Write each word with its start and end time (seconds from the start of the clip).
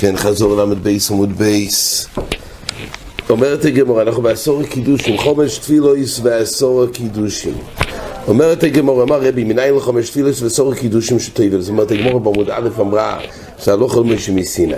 כן, 0.00 0.16
חזור 0.16 0.56
ל"ב 0.56 0.74
בייס 0.74 1.10
עמוד 1.10 1.32
בייס. 1.32 2.08
אומרת 3.30 3.64
הגמורה, 3.64 4.02
אנחנו 4.02 4.22
בעשור 4.22 4.60
הקידושים, 4.60 5.18
חומש 5.18 5.58
תפילויס 5.58 6.20
ועשור 6.22 6.82
הקידושים. 6.84 7.54
אומרת 8.28 8.62
הגמורה, 8.62 9.04
אמר 9.04 9.20
רבי, 9.22 9.44
מנין 9.44 9.74
לחומש 9.74 10.10
תפילויס 10.10 10.42
ועשור 10.42 10.72
הקידושים 10.72 11.18
שתבל. 11.18 11.60
זאת 11.60 11.68
אומרת, 11.70 11.90
הגמורה 11.90 12.18
בעמוד 12.18 12.50
א' 12.50 12.68
אמרה 12.80 13.20
שהלוך 13.58 13.96
על 13.96 14.02
משה 14.02 14.32
מסיני. 14.32 14.74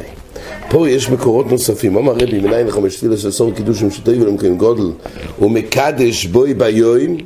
פה 0.70 0.88
יש 0.88 1.10
מקורות 1.10 1.46
נוספים, 1.46 1.96
אמר 1.96 2.12
רבי, 2.12 2.38
מנין 2.38 2.66
לחומש 2.66 2.96
תפילויס 2.96 3.24
ועשור 3.24 3.50
הקידושים 3.52 3.90
שתבל, 3.90 4.26
למקרים 4.26 4.58
גודל, 4.58 4.90
ומקדש 5.38 6.26
בוי 6.26 6.54
ביום, 6.54 7.16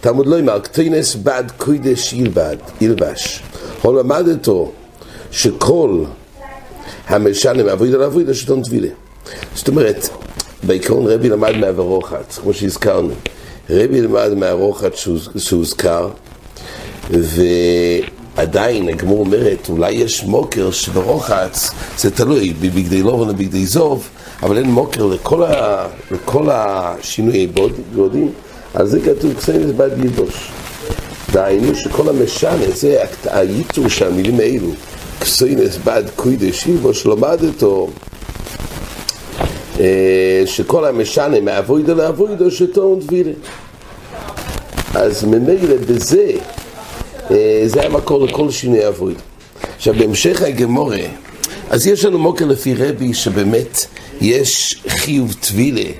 תלמוד 0.00 0.26
לא 0.26 0.38
אמר, 0.38 0.58
קטינס 0.58 1.14
בד 1.14 1.44
קוידש 1.56 2.12
ילבד, 2.12 2.56
ילבש. 2.80 3.42
הוא 3.82 3.98
למד 3.98 4.28
אותו 4.28 4.72
שכל 5.30 6.04
המשנה 7.06 7.62
מעבוד 7.62 7.94
על 7.94 8.02
עבוד 8.02 8.28
השלטון 8.28 8.62
טבילה. 8.62 8.88
זאת 9.54 9.68
אומרת, 9.68 10.08
בעיקרון 10.62 11.06
רבי 11.06 11.28
למד 11.28 11.56
מהוורוחץ, 11.56 12.38
כמו 12.38 12.54
שהזכרנו. 12.54 13.14
רבי 13.70 14.00
למד 14.00 14.34
מהרוחץ 14.36 15.08
שהוזכר, 15.36 16.08
ועדיין 17.10 18.88
הגמור 18.88 19.20
אומרת, 19.20 19.68
אולי 19.68 19.90
יש 19.90 20.24
מוקר 20.24 20.70
שברוחץ, 20.70 21.70
זה 21.98 22.10
תלוי 22.10 22.52
בבגדי 22.60 23.02
לובן 23.02 23.30
ובגדי 23.30 23.66
זוב, 23.66 24.08
אבל 24.42 24.58
אין 24.58 24.70
מוקר 24.70 25.06
לכל, 25.06 25.42
ה, 25.42 25.86
לכל 26.10 26.48
השינויי 26.50 27.48
גודים, 27.94 28.32
על 28.74 28.86
זה 28.86 29.00
כתוב 29.00 29.34
קסנס 29.34 29.70
בד 29.76 29.90
ילבוש. 29.98 30.50
דהיינו 31.32 31.74
שכל 31.74 32.08
המשנה, 32.08 32.70
זה 32.74 33.02
הייצור 33.24 33.88
של 33.88 34.06
המילים 34.06 34.40
האלו. 34.40 34.70
קסוינס 35.20 35.76
בד 35.84 36.02
קוידש 36.16 36.66
ילבוש, 36.66 37.06
למד 37.06 37.38
אותו 37.44 37.90
שכל 40.46 40.84
המשנה 40.84 41.40
מאבוידו 41.40 41.94
לאבוידו 41.94 42.50
שטעון 42.50 43.00
טבילה. 43.00 43.32
אז 44.94 45.24
ממילא 45.24 45.76
בזה, 45.88 46.30
זה 47.66 47.82
המקור 47.86 48.26
לכל 48.26 48.50
שינוי 48.50 48.88
אבוידו. 48.88 49.20
עכשיו 49.76 49.94
בהמשך 49.94 50.42
הגמורה, 50.42 51.00
אז 51.70 51.86
יש 51.86 52.04
לנו 52.04 52.18
מוקר 52.18 52.46
לפי 52.46 52.74
רבי 52.74 53.14
שבאמת 53.14 53.86
יש 54.20 54.82
חיוב 54.88 55.34
טבילה 55.40 55.90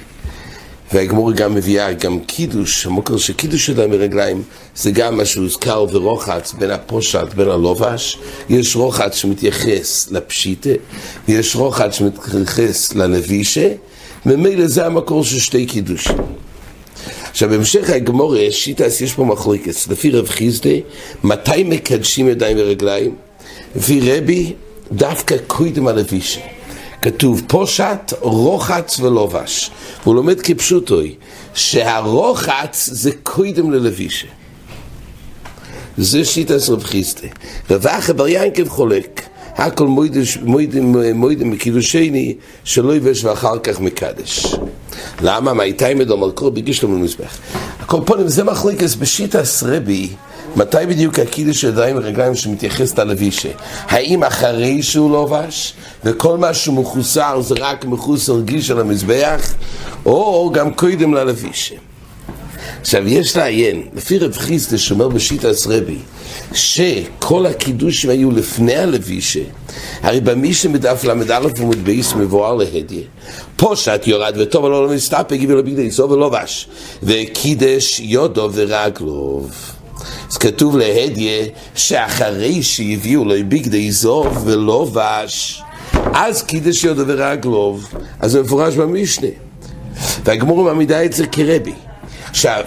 והגמור 0.92 1.32
גם 1.32 1.54
מביאה 1.54 1.92
גם 1.92 2.20
קידוש, 2.20 2.86
המוקר 2.86 3.16
של 3.16 3.32
קידוש 3.32 3.70
אדם 3.70 3.90
ברגליים 3.90 4.42
זה 4.76 4.90
גם 4.90 5.16
מה 5.16 5.24
שהוזכר 5.24 5.86
ורוחץ 5.92 6.52
בין 6.52 6.70
הפושט 6.70 7.34
בין 7.36 7.48
הלובש. 7.48 8.18
יש 8.48 8.76
רוחץ 8.76 9.14
שמתייחס 9.14 10.08
לפשיטה 10.10 10.70
ויש 11.28 11.56
רוחץ 11.56 11.94
שמתייחס 11.94 12.94
ללווישה 12.94 13.68
ממילא 14.26 14.66
זה 14.66 14.86
המקור 14.86 15.24
של 15.24 15.38
שתי 15.38 15.66
קידוש 15.66 16.08
עכשיו 17.30 17.48
בהמשך 17.48 17.90
הגמור 17.90 18.34
שיטס 18.50 19.00
יש 19.00 19.12
פה 19.12 19.24
מחלוקת. 19.24 19.74
לפי 19.90 20.10
רב 20.10 20.28
חיסדה 20.28 20.70
מתי 21.24 21.64
מקדשים 21.64 22.28
ידיים 22.28 22.56
ורגליים? 22.60 23.14
לפי 23.76 24.00
רבי 24.12 24.52
דווקא 24.92 25.36
קוידם 25.46 25.88
הלווישה 25.88 26.40
כתוב 27.02 27.42
פושט, 27.46 28.12
רוחץ 28.20 29.00
ולובש. 29.00 29.70
והוא 30.02 30.14
לומד 30.14 30.40
כפשוטוי, 30.40 31.14
שהרוחץ 31.54 32.88
זה 32.92 33.10
קודם 33.22 33.72
ללבישה. 33.72 34.26
זה 35.98 36.24
שיטס 36.24 36.68
רב 36.68 36.82
חיסטה. 36.82 37.26
רב 37.70 37.86
אחא 37.86 38.12
בר 38.12 38.28
ינקב 38.28 38.68
חולק, 38.68 39.22
הכל 39.54 39.86
מוידם 41.14 41.50
מקידושני 41.50 42.34
שלא 42.64 42.96
יבש 42.96 43.24
ואחר 43.24 43.58
כך 43.58 43.80
מקדש. 43.80 44.46
למה? 45.20 45.52
מה 45.52 45.62
איתי 45.62 45.94
מדום 45.94 46.24
על 46.24 46.30
כל 46.32 46.50
בגיש 46.50 46.82
לו 46.82 46.88
במזבח. 46.88 47.38
הכל 47.80 48.00
פונים 48.06 48.28
זה 48.28 48.44
מחליקס 48.44 48.94
בשיטס 48.94 49.62
רבי 49.62 50.08
מתי 50.58 50.76
בדיוק 50.88 51.18
הקידוש 51.18 51.60
של 51.60 51.68
ידיים 51.68 51.96
ורגליים 51.96 52.34
שמתייחס 52.34 52.98
ללווישה? 52.98 53.48
האם 53.86 54.24
אחרי 54.24 54.82
שהוא 54.82 55.10
לובש, 55.10 55.74
וכל 56.04 56.38
מה 56.38 56.54
שהוא 56.54 56.74
מחוסר 56.74 57.40
זה 57.40 57.54
רק 57.58 57.84
מחוסר 57.84 58.40
גיש 58.40 58.70
על 58.70 58.80
המזבח, 58.80 59.54
או 60.06 60.50
גם 60.54 60.74
קודם 60.74 61.14
ללווישה? 61.14 61.74
עכשיו 62.80 63.08
יש 63.08 63.36
לעיין, 63.36 63.82
לפי 63.94 64.18
רב 64.18 64.36
חיסטה 64.36 64.78
שאומר 64.78 65.08
בשיטה 65.08 65.48
רבי, 65.66 65.98
שכל 66.54 67.46
הקידושים 67.46 68.10
היו 68.10 68.30
לפני 68.30 68.76
הלווישה, 68.76 69.44
הרי 70.02 70.20
במישה 70.20 70.68
מדף 70.68 71.04
ל"א 71.04 71.48
עמוד 71.60 71.84
בייס 71.84 72.14
מבואר 72.14 72.54
להדיה, 72.54 73.02
פושט 73.56 74.06
יורד 74.06 74.34
וטוב 74.38 74.64
ולא 74.64 74.86
לא 74.86 74.94
מסתפק 74.94 75.38
ולבגדי 75.48 75.90
סוף 75.90 76.10
ולובש, 76.10 76.68
וקידש 77.02 78.00
יודו 78.00 78.50
ורגלוב. 78.54 79.77
אז 80.30 80.36
כתוב 80.36 80.76
להדיה 80.76 81.44
שאחרי 81.74 82.62
שהביאו 82.62 83.24
לו 83.24 83.34
בגדי 83.48 83.92
זוב 83.92 84.42
ולובש 84.46 85.62
אז 86.14 86.42
קידש 86.42 86.84
יודו 86.84 87.02
ורגלוב 87.06 87.88
אז 88.20 88.30
זה 88.30 88.42
מפורש 88.42 88.74
במשנה. 88.74 89.28
והגמור 90.24 90.62
מעמידה 90.64 91.04
את 91.04 91.12
זה 91.12 91.26
כרבי. 91.26 91.72
עכשיו, 92.30 92.64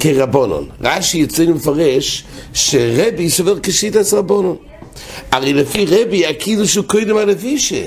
כרבונון 0.00 0.68
רש"י 0.80 1.24
אצלנו 1.24 1.54
מפרש 1.54 2.24
שרבי 2.54 3.30
סובר 3.30 3.60
כשיטס 3.62 4.14
רבונון. 4.14 4.56
הרי 5.30 5.52
לפי 5.52 5.86
רבי 5.86 6.26
הקידוש 6.26 6.74
הוא 6.74 6.84
קודם 6.84 7.16
הלווישה 7.16 7.84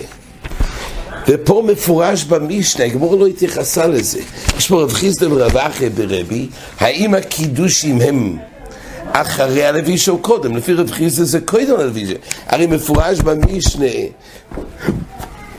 ופה 1.28 1.64
מפורש 1.68 2.24
במשנה, 2.24 2.85
הגמור 2.85 3.16
לא 3.16 3.28
התייחסה 3.28 3.88
לזה. 3.88 4.19
יש 4.58 4.68
פה 4.68 4.81
רב 4.81 4.94
חיסדה 4.94 5.34
ורב 5.34 5.58
אחי 5.58 5.90
ברבי, 5.90 6.47
האם 6.80 7.14
הקידושים 7.14 8.02
הם 8.02 8.38
אחרי 9.22 9.66
הלווישה 9.66 10.12
או 10.12 10.18
קודם, 10.18 10.58
לפי 10.58 10.74
רב 10.74 10.92
חיסדה 10.92 11.26
זה 11.26 11.40
קודם 11.40 11.80
הלווישה. 11.80 12.14
הרי 12.48 12.68
מפורש 12.68 13.20
במשנה 13.20 13.86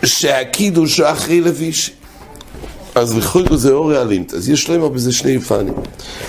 שהקידוש 0.04 1.00
הוא 1.00 1.08
אחרי 1.08 1.40
לווישה. 1.40 1.92
אז 2.94 3.14
בכל 3.14 3.56
זה 3.56 3.72
אורי 3.72 4.02
אלימט, 4.02 4.34
אז 4.34 4.48
יש 4.48 4.70
להם 4.70 4.94
בזה 4.94 5.12
שני 5.12 5.40
פנים. 5.40 5.74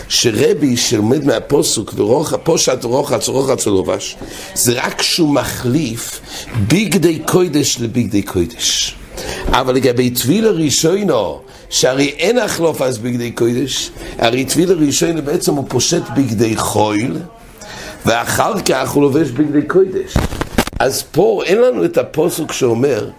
שרבי 0.09 0.77
שלומד 0.77 1.25
מהפוסוק 1.25 1.93
ופושט 2.31 2.83
רוחץ 2.83 3.27
רוחץ 3.27 3.67
ולובש, 3.67 4.15
זה 4.53 4.73
רק 4.83 5.01
שהוא 5.01 5.33
מחליף 5.33 6.21
בגדי 6.67 7.19
קוידש 7.19 7.77
לבגדי 7.79 8.21
קוידש. 8.21 8.95
אבל 9.47 9.75
לגבי 9.75 10.09
טבילה 10.09 10.49
ראשונו, 10.49 11.41
שהרי 11.69 12.07
אין 12.17 12.38
החלוף 12.38 12.81
אז 12.81 12.97
בגדי 12.97 13.31
קודש, 13.31 13.91
הרי 14.17 14.45
טבילה 14.45 14.73
ראשונו 14.73 15.22
בעצם 15.22 15.53
הוא 15.53 15.66
פושט 15.67 16.03
בגדי 16.16 16.55
חויל, 16.57 17.17
ואחר 18.05 18.53
כך 18.59 18.89
הוא 18.89 19.03
לובש 19.03 19.29
בגדי 19.29 19.61
קודש. 19.61 20.13
אז 20.79 21.03
פה 21.11 21.41
אין 21.45 21.61
לנו 21.61 21.85
את 21.85 21.97
הפוסוק 21.97 22.51
שאומר, 22.51 23.09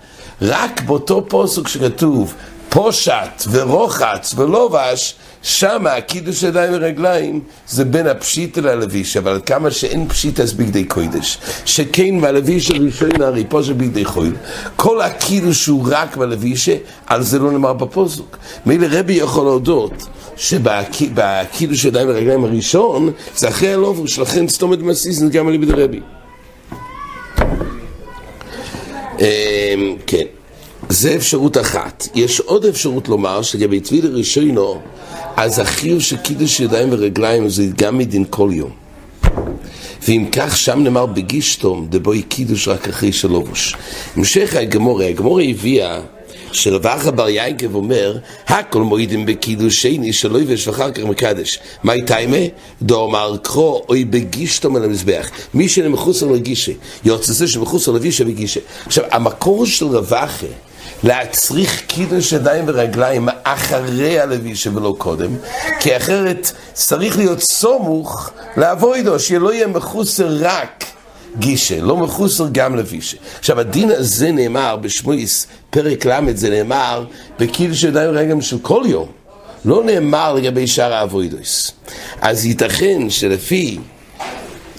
רק 0.43 0.83
באותו 0.83 1.25
פוסוק 1.29 1.69
שכתוב 1.69 2.35
פושט 2.69 3.45
ורוחץ 3.51 4.35
ולובש, 4.37 5.15
שמה 5.43 6.01
קידוש 6.01 6.43
ידיים 6.43 6.73
ורגליים 6.75 7.41
זה 7.69 7.85
בין 7.85 8.07
הפשיט 8.07 8.59
ללביש, 8.59 9.17
אבל 9.17 9.41
כמה 9.47 9.71
שאין 9.71 10.09
פשיט 10.09 10.41
אז 10.41 10.53
בגדי 10.53 10.85
קוידש, 10.85 11.39
שכן 11.65 12.21
בלביש 12.21 12.71
הראשון 12.71 13.23
הרי 13.23 13.45
פושט 13.45 13.73
בגדי 13.73 14.05
חויל, 14.05 14.33
כל 14.77 15.01
הקידוש 15.01 15.67
הוא 15.67 15.89
רק 15.91 16.17
בלביש, 16.17 16.69
על 17.07 17.23
זה 17.23 17.39
לא 17.39 17.51
נאמר 17.53 17.73
בפוסוק. 17.73 18.37
מילא 18.67 18.87
רבי 18.91 19.13
יכול 19.13 19.45
להודות 19.45 20.07
שבקידוש 20.37 21.85
ידיים 21.85 22.09
ורגליים 22.09 22.45
הראשון, 22.45 23.13
זה 23.37 23.49
אחרי 23.49 23.73
הלובוש, 23.73 24.19
לכן 24.19 24.49
סתומת 24.49 24.79
מסיס 24.79 25.23
גם 25.23 25.49
על 25.49 25.55
ידי 25.55 25.73
רבי. 25.73 26.01
כן. 30.07 30.38
זה 30.89 31.15
אפשרות 31.15 31.57
אחת. 31.57 32.09
יש 32.15 32.41
עוד 32.41 32.65
אפשרות 32.65 33.09
לומר 33.09 33.43
שלגבי 33.43 33.81
טבילה 33.81 34.09
ראשונו, 34.09 34.81
אז 35.37 35.59
החיוב 35.59 36.01
של 36.01 36.17
קידוש 36.17 36.61
ידיים 36.61 36.89
ורגליים 36.93 37.49
זה 37.49 37.67
גם 37.77 37.99
מדין 37.99 38.25
כל 38.31 38.51
יום. 38.53 38.71
ואם 40.09 40.25
כך 40.33 40.57
שם 40.57 40.81
נאמר 40.83 41.07
בגישתום, 41.07 41.87
דבוי 41.91 42.23
קידוש 42.23 42.69
רק 42.69 42.89
אחרי 42.89 43.13
שלובוש. 43.13 43.77
המשך 44.17 44.55
הגמורה, 44.55 45.07
הגמורה 45.07 45.43
הביאה 45.43 46.01
שלבח 46.53 47.09
בר 47.15 47.29
יעקב 47.29 47.75
אומר, 47.75 48.19
הכל 48.47 48.83
מועידים 48.83 49.27
בקידוש 49.27 49.83
שני 49.83 50.13
שלא 50.13 50.39
יבש 50.39 50.69
ואחר 50.69 50.91
כך 50.91 51.03
מקדש. 51.03 51.59
מה 51.83 51.93
טיימה? 52.07 52.37
דאמר 52.83 53.37
קרו 53.43 53.83
אוי 53.89 54.05
בגישתום 54.05 54.77
על 54.77 54.85
המזבח. 54.85 55.31
מי 55.55 55.69
שמחוסר 55.69 56.27
לגישה, 56.27 56.73
יוצא 57.05 57.33
זה 57.33 57.49
שמחוסר 57.49 57.93
לגישה 57.93 58.25
וגישה. 58.27 58.61
עכשיו, 58.87 59.05
המקור 59.11 59.67
של 59.67 59.87
רבחה 59.87 60.47
להצריך 61.03 61.83
קידוש 61.87 62.33
ידיים 62.33 62.65
ורגליים 62.69 63.29
אחרי 63.43 64.21
הלווישה 64.21 64.71
ולא 64.77 64.95
קודם, 64.99 65.31
כי 65.81 65.97
אחרת 65.97 66.53
צריך 66.73 67.19
להיות 67.19 67.41
סמוך 67.41 68.31
לאבוידו, 68.57 69.19
שלא 69.19 69.53
יהיה 69.53 69.67
מחוסר 69.67 70.37
רק 70.41 70.85
גישה, 71.39 71.81
לא 71.81 71.97
מחוסר 71.97 72.47
גם 72.53 72.77
לבישה. 72.77 73.17
עכשיו 73.39 73.61
הדין 73.61 73.91
הזה 73.91 74.33
נאמר 74.33 74.77
בשמואיס, 74.77 75.47
פרק 75.71 76.07
ל', 76.07 76.35
זה 76.35 76.51
נאמר 76.51 77.05
בקידוש 77.39 77.83
ידיים 77.83 78.11
רגע 78.11 78.35
של 78.41 78.59
כל 78.63 78.83
יום. 78.87 79.09
לא 79.65 79.85
נאמר 79.85 80.35
לגבי 80.35 80.67
שאר 80.67 80.95
האבוידוס. 80.95 81.73
אז 82.21 82.47
ייתכן 82.47 83.11
שלפי 83.11 83.79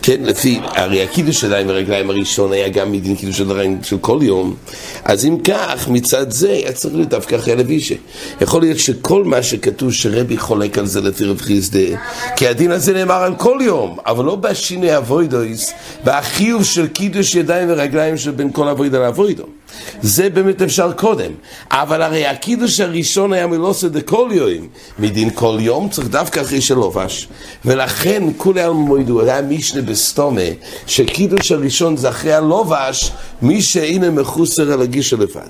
כן, 0.01 0.23
לפי, 0.23 0.59
הרי 0.63 1.03
הקידוש 1.03 1.41
שלהם 1.41 1.67
ברגליים 1.67 2.09
הראשון 2.09 2.53
היה 2.53 2.69
גם 2.69 2.91
מדין 2.91 3.15
קידוש 3.15 3.37
שלהם 3.37 3.77
של 3.83 3.97
כל 3.97 4.19
יום, 4.21 4.55
אז 5.03 5.25
אם 5.25 5.37
כך, 5.43 5.87
מצד 5.87 6.31
זה 6.31 6.51
היה 6.51 6.71
צריך 6.71 6.95
להיות 6.95 7.09
דווקא 7.09 7.35
אחרי 7.35 7.55
לבישה. 7.55 7.95
יכול 8.41 8.61
להיות 8.61 8.79
שכל 8.79 9.23
מה 9.23 9.43
שכתוב 9.43 9.93
שרבי 9.93 10.37
חולק 10.37 10.77
על 10.77 10.85
זה 10.85 11.01
לפי 11.01 11.25
רב 11.25 11.41
חיסדה, 11.41 11.97
כי 12.35 12.47
הדין 12.47 12.71
הזה 12.71 12.93
נאמר 12.93 13.23
על 13.23 13.35
כל 13.35 13.59
יום, 13.61 13.97
אבל 14.05 14.25
לא 14.25 14.35
בשיני 14.35 14.97
אבוידויס, 14.97 15.73
והחיוב 16.03 16.63
של 16.63 16.87
קידוש 16.87 17.35
ידיים 17.35 17.67
ורגליים 17.71 18.17
של 18.17 18.31
בין 18.31 18.51
כל 18.51 18.67
אבוידו 18.67 18.99
לאבוידו. 18.99 19.58
זה 20.01 20.29
באמת 20.29 20.61
אפשר 20.61 20.91
קודם, 20.91 21.31
אבל 21.71 22.01
הרי 22.01 22.25
הקידוש 22.25 22.79
הראשון 22.79 23.33
היה 23.33 23.47
מלוסה 23.47 23.89
דכל 23.89 24.29
יום, 24.31 24.67
מדין 24.99 25.29
כל 25.29 25.57
יום 25.59 25.89
צריך 25.89 26.07
דווקא 26.07 26.39
אחרי 26.39 26.61
שלובש, 26.61 27.27
ולכן 27.65 28.23
כולי 28.37 28.61
על 28.61 28.71
מועדו, 28.71 29.21
היה 29.21 29.41
משנה 29.41 29.81
בסתומה, 29.81 30.41
שקידוש 30.87 31.51
הראשון 31.51 31.97
זה 31.97 32.09
אחרי 32.09 32.33
הלובש, 32.33 33.11
מי 33.41 33.61
שאינה 33.61 34.09
מחוסר 34.09 34.71
על 34.71 34.81
הגיש 34.81 35.13
לבד. 35.13 35.49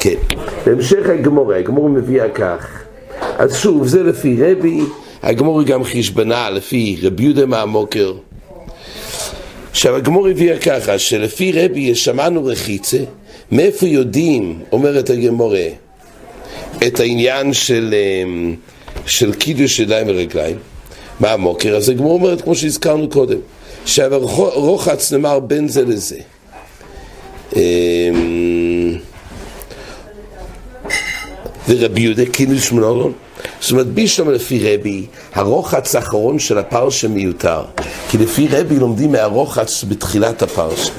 כן, 0.00 0.14
בהמשך 0.66 1.08
הגמורה, 1.08 1.56
הגמורה 1.56 1.88
מביאה 1.88 2.28
כך, 2.28 2.66
אז 3.38 3.56
שוב, 3.56 3.86
זה 3.86 4.02
לפי 4.02 4.36
רבי, 4.40 4.80
הגמורה 5.22 5.64
גם 5.64 5.84
חשבנה 5.84 6.50
לפי 6.50 6.98
רבי 7.02 7.22
יהודה 7.22 7.46
מהמוקר. 7.46 8.12
עכשיו 9.70 9.96
הגמור 9.96 10.28
הביאה 10.28 10.58
ככה, 10.58 10.98
שלפי 10.98 11.52
רבי 11.52 11.94
שמענו 11.94 12.44
רחיצה, 12.44 12.98
מאיפה 13.52 13.86
יודעים, 13.86 14.62
אומרת 14.72 15.10
הגמורה, 15.10 15.68
את 16.86 17.00
העניין 17.00 17.52
של, 17.52 17.94
אמ, 17.94 18.54
של 19.06 19.34
קידוש 19.34 19.78
ידיים 19.78 20.06
ורגליים? 20.08 20.56
מה 21.20 21.32
המוקר? 21.32 21.76
אז 21.76 21.88
הגמור 21.88 22.12
אומרת, 22.12 22.40
כמו 22.40 22.54
שהזכרנו 22.54 23.08
קודם, 23.08 23.38
שהרוחץ 23.84 25.12
נאמר 25.12 25.40
בין 25.40 25.68
זה 25.68 25.84
לזה. 25.84 26.18
אמ, 27.56 28.98
ורבי 31.68 32.00
יהודה 32.00 32.26
קידוש 32.26 32.72
מנורון 32.72 33.12
זאת 33.60 33.70
אומרת, 33.70 33.86
בישלום 33.86 34.30
לפי 34.30 34.74
רבי, 34.74 35.06
הרוחץ 35.34 35.94
האחרון 35.94 36.38
של 36.38 36.58
הפרשה 36.58 37.08
מיותר. 37.08 37.62
כי 38.10 38.18
לפי 38.18 38.48
רבי 38.50 38.78
לומדים 38.78 39.12
מהרוחץ 39.12 39.84
בתחילת 39.88 40.42
הפרשה. 40.42 40.92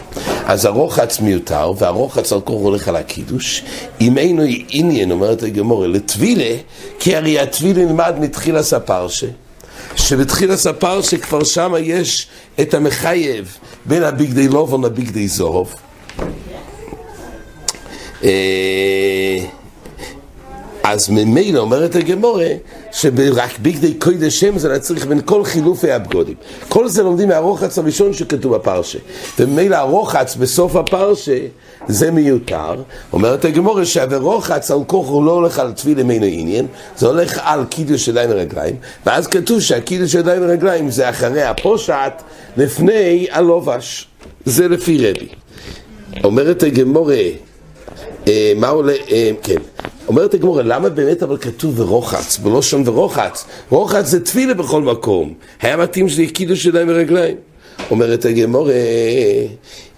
אז 0.45 0.65
הרוחץ 0.65 1.19
מיותר, 1.19 1.71
והרוחץ 1.77 2.33
על 2.33 2.41
כור 2.41 2.63
הולך 2.63 2.87
על 2.87 2.95
הקידוש. 2.95 3.63
אם 4.01 4.17
אינו 4.17 4.43
עניין, 4.69 5.11
אומרת 5.11 5.43
הגמורה, 5.43 5.87
לטבילה, 5.87 6.55
כי 6.99 7.15
הרי 7.15 7.39
הטבילה 7.39 7.85
נלמד 7.85 8.15
מתחילת 8.19 8.73
הפרשה. 8.73 9.27
שבתחילת 9.95 10.65
הפרשה 10.65 11.17
כבר 11.17 11.43
שם 11.43 11.73
יש 11.79 12.27
את 12.61 12.73
המחייב 12.73 13.57
בין 13.85 14.03
הבגדי 14.03 14.47
לובון 14.47 14.85
לבגדי 14.85 15.27
זהוב. 15.27 15.75
אז 20.91 21.09
ממילא 21.09 21.59
אומרת 21.59 21.95
הגמורה 21.95 22.49
שרק 22.91 23.59
בגדי 23.61 23.93
קודש 23.93 24.39
שם 24.39 24.59
זה 24.59 24.79
צריך 24.79 25.05
בין 25.05 25.21
כל 25.25 25.43
חילופי 25.43 25.91
הבגודים. 25.91 26.35
כל 26.69 26.87
זה 26.87 27.03
לומדים 27.03 27.27
מהרוחץ 27.27 27.77
הראשון 27.77 28.13
שכתוב 28.13 28.55
בפרשה. 28.55 28.99
וממילא 29.39 29.75
הרוחץ 29.75 30.35
בסוף 30.35 30.75
הפרשה 30.75 31.37
זה 31.87 32.11
מיותר. 32.11 32.75
אומרת 33.13 33.45
הגמורה 33.45 33.85
שהרוחץ 33.85 34.71
על 34.71 34.79
כוח 34.87 35.09
הוא 35.09 35.25
לא 35.25 35.31
הולך 35.31 35.59
על 35.59 35.71
תפילה 35.71 36.03
מינו 36.03 36.25
עניין, 36.25 36.67
זה 36.97 37.07
הולך 37.07 37.39
על 37.43 37.65
קידוש 37.65 38.07
ידיים 38.07 38.29
ורגליים, 38.29 38.75
ואז 39.05 39.27
כתוב 39.27 39.59
שהקידוש 39.59 40.13
ידיים 40.13 40.41
ורגליים 40.41 40.91
זה 40.91 41.09
אחרי 41.09 41.43
הפושעת 41.43 42.23
לפני 42.57 43.27
הלובש. 43.31 44.07
זה 44.45 44.67
לפי 44.67 44.97
רבי. 44.97 45.27
אומרת 46.23 46.63
הגמורה 46.63 47.23
מה 48.55 48.69
עולה, 48.69 48.93
אה, 49.11 49.31
כן, 49.43 49.55
אומרת 50.07 50.33
הגמורה, 50.33 50.63
למה 50.63 50.89
באמת 50.89 51.23
אבל 51.23 51.37
כתוב 51.37 51.79
ורוחץ, 51.79 52.37
בלושון 52.37 52.83
ורוחץ? 52.85 53.45
רוחץ 53.69 54.05
זה 54.05 54.25
תפילה 54.25 54.53
בכל 54.53 54.81
מקום, 54.81 55.33
היה 55.61 55.77
מתאים 55.77 56.09
שזה 56.09 56.25
קידוש 56.33 56.65
ידיים 56.65 56.89
ורגליים. 56.89 57.35
אומרת 57.91 58.25
הגמורה, 58.25 58.73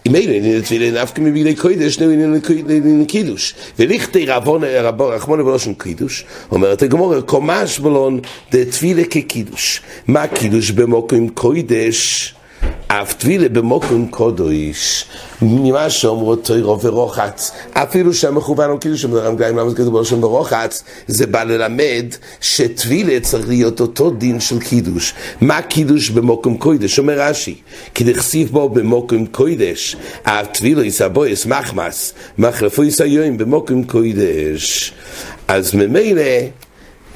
אם 0.06 0.16
אלה 0.16 0.34
עניין 0.34 0.62
תפילה 0.62 1.04
נפקא 1.04 1.22
מבגדי 1.22 1.56
קודש, 1.56 1.94
שני 1.94 2.14
עניין 2.14 3.06
קידוש. 3.06 3.54
ולכתי 3.80 4.26
רחמונה 5.00 5.44
בלושון 5.44 5.74
קידוש, 5.74 6.26
אומרת 6.52 6.82
הגמורה, 6.82 7.22
קומש 7.22 7.80
בלון 7.80 8.20
דתפילה 8.52 9.04
כקידוש. 9.04 9.82
מה 10.08 10.28
קידוש 10.28 10.72
במוקרים 10.72 11.30
קודש? 11.30 12.34
אף 12.94 13.14
טבילה 13.14 13.50
במוקרים 13.50 14.08
קודש, 14.08 15.06
ממה 15.42 15.90
שאומרו 15.90 16.36
תוירו 16.36 16.82
ורוחץ, 16.82 17.52
אפילו 17.74 18.14
שהמכוון 18.14 18.70
הוא 18.70 18.80
כאילו 18.80 18.98
שמדרם 18.98 19.36
גאים 19.36 19.58
למה 19.58 19.70
זה 19.70 19.76
כתוב 19.76 19.98
בלשון 19.98 20.24
ורוחץ, 20.24 20.84
זה 21.08 21.28
בא 21.28 21.44
ללמד 21.44 22.06
שטבילה 22.42 23.20
צריך 23.20 23.48
להיות 23.48 23.80
אותו 23.80 24.10
דין 24.10 24.40
של 24.40 24.60
קידוש. 24.60 25.14
מה 25.42 25.62
קידוש 25.62 26.10
במוקרים 26.10 26.58
קודש? 26.58 27.00
אומר 27.00 27.20
רש"י, 27.20 27.56
כי 27.94 28.04
דכסיף 28.04 28.50
בו 28.50 28.70
במוקרים 28.70 29.28
קודש, 29.28 29.96
הטבילה 30.26 30.86
יסבויס 30.86 31.46
מחמס, 31.46 32.14
מחלפו 32.38 32.84
יסיון 32.84 33.38
במוקרים 33.38 33.84
קודש. 33.84 34.94
אז 35.48 35.74
ממילא 35.76 36.22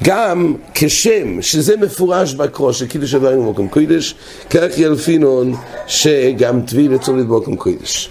גם 0.02 0.54
כשם 0.74 1.42
שזה 1.42 1.76
מפורש 1.76 2.34
בקרו 2.34 2.72
שקידוש 2.72 3.14
עברים 3.14 3.46
במקום 3.46 3.68
קודש, 3.68 4.14
כך 4.50 4.78
ילפינון 4.78 5.54
שגם 5.86 6.60
טביל 6.60 6.92
לצורך 6.92 7.24
במקום 7.24 7.56
קודש. 7.56 8.10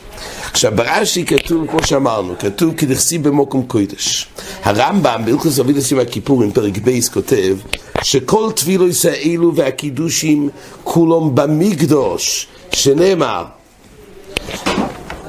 עכשיו 0.52 0.72
ברש"י 0.76 1.26
כתוב, 1.26 1.68
כמו 1.68 1.84
שאמרנו, 1.84 2.34
כתוב 2.40 2.74
כדכסי 2.76 3.18
במקום 3.18 3.64
קודש. 3.68 4.28
הרמב"ם 4.64 5.22
בהלכוס 5.26 5.60
אבידס 5.60 5.92
עם 5.92 6.00
הכיפורים, 6.00 6.52
פרק 6.52 6.78
בייס, 6.78 7.10
כותב 7.10 7.58
שכל 8.04 8.50
טבילו 8.56 8.88
ישראלו 8.88 9.56
והקידושים 9.56 10.50
כולם 10.84 11.36
במקדוש, 11.36 12.48
שנאמר 12.72 13.46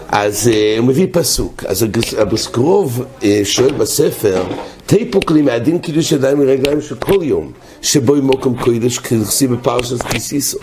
אז 0.09 0.51
uh, 0.53 0.79
הוא 0.79 0.87
מביא 0.87 1.07
פסוק, 1.13 1.65
אז 1.65 1.87
הבסקרוב 2.19 3.05
uh, 3.21 3.25
שואל 3.45 3.73
בספר 3.73 4.45
תיפוק 4.87 5.31
לי 5.31 5.43
מהדין 5.43 5.79
קידוש 5.79 6.13
ידיים 6.13 6.41
ורגליים 6.41 6.81
של 6.81 6.95
כל 6.95 7.19
יום, 7.23 7.53
שבו 7.83 8.17
ימוקם 8.17 8.57
קודש 8.57 8.99
כרסי 8.99 9.47
בפרשת 9.47 10.03
כיסיסו. 10.03 10.59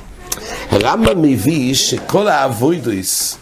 הרמב"ם 0.69 1.21
מביא 1.21 1.73
שכל 1.73 2.27
האבוידויס, 2.27 3.37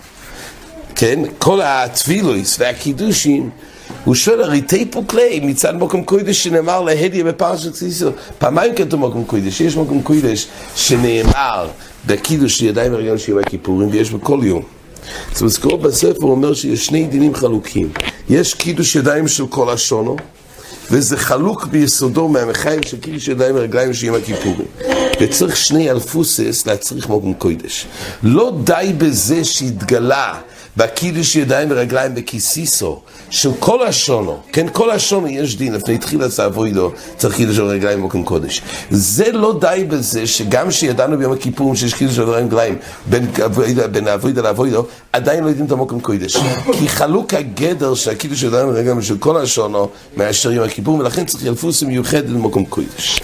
כן, 0.95 1.19
כל 1.37 1.61
הטבילויס 1.61 2.57
והקידושים, 2.59 3.49
הוא 4.05 4.15
שואל 4.15 4.41
הרי 4.41 4.61
תיפוק 4.61 5.13
לי 5.13 5.39
מצד 5.39 5.75
מוקם 5.75 6.03
קודש 6.03 6.43
שנאמר 6.43 6.81
להדיה 6.81 7.23
בפרשת 7.23 7.71
כיסיסו. 7.71 8.09
פעמיים 8.37 8.75
כתוב 8.75 8.99
מוקם 8.99 9.23
קודש, 9.23 9.61
יש 9.61 9.75
מוקם 9.75 10.01
קודש 10.01 10.47
שנאמר 10.75 11.67
בקידוש 12.05 12.61
ידיים 12.61 12.93
ורגליים 12.93 13.17
של 13.17 13.31
יום 13.31 13.39
הכיפורים 13.39 13.89
ויש 13.91 14.11
בכל 14.11 14.39
יום. 14.43 14.61
אז 15.35 15.41
מזכרו 15.41 15.77
בספר 15.77 16.25
אומר 16.25 16.53
שיש 16.53 16.85
שני 16.85 17.05
דינים 17.05 17.35
חלוקים. 17.35 17.89
יש 18.29 18.53
קידוש 18.53 18.95
ידיים 18.95 19.27
של 19.27 19.47
כל 19.47 19.69
השונו, 19.69 20.15
וזה 20.91 21.17
חלוק 21.17 21.65
ביסודו 21.65 22.27
מהמחיים 22.27 22.83
של 22.83 22.97
קידוש 22.97 23.27
ידיים 23.27 23.55
ורגליים 23.55 23.93
של 23.93 24.05
יום 24.05 24.15
הכיפורים. 24.15 24.67
וצריך 25.21 25.57
שני 25.57 25.91
אלפוסס 25.91 26.67
להצריך 26.67 27.09
מוקם 27.09 27.33
קודש. 27.33 27.87
לא 28.23 28.53
די 28.63 28.93
בזה 28.97 29.43
שהתגלה 29.43 30.33
בקידוש 30.77 31.35
ידיים 31.35 31.67
ורגליים 31.71 32.15
בכיסיסו, 32.15 32.99
של 33.29 33.49
כל 33.59 33.87
השונו, 33.87 34.37
כן, 34.51 34.67
כל 34.71 34.91
השונו 34.91 35.27
יש 35.27 35.57
דין, 35.57 35.73
לפני 35.73 35.95
התחיל 35.95 36.23
עשה 36.23 36.45
אבוידו, 36.45 36.91
צריך 37.17 37.35
קידוש 37.35 37.57
ורגליים 37.57 38.01
במקום 38.01 38.23
קודש. 38.23 38.61
זה 38.91 39.31
לא 39.31 39.57
די 39.61 39.85
בזה 39.89 40.27
שגם 40.27 40.71
שידענו 40.71 41.17
ביום 41.17 41.33
הכיפורים 41.33 41.75
שיש 41.75 41.93
קידוש 41.93 42.17
ורגליים 42.17 42.77
בין, 43.05 43.31
בין 43.91 44.07
אבוידו 44.07 44.41
לאבוידו, 44.41 44.85
עדיין 45.13 45.43
לא 45.43 45.49
יודעים 45.49 45.65
את 45.65 45.71
המקום 45.71 45.99
קודש. 45.99 46.37
כי 46.79 46.89
חלוק 46.89 47.33
הגדר 47.33 47.95
של 47.95 48.11
הקידוש 48.11 48.43
ידיים 48.43 48.69
ורגליים 48.69 49.01
של 49.01 49.17
כל 49.17 49.37
השונו 49.37 49.89
מאשר 50.17 50.51
יום 50.51 50.65
הכיפורים, 50.65 50.99
ולכן 50.99 51.25
צריך 51.25 51.45
ילפוס 51.45 51.83
מיוחדת 51.83 52.29
במקום 52.29 52.65
קודש. 52.65 53.21